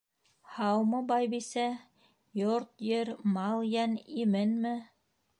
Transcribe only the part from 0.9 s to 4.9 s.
байбисә, йорт-ер, мал-йән именме?